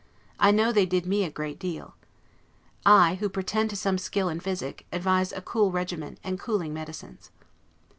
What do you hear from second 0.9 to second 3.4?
me a great deal. I, who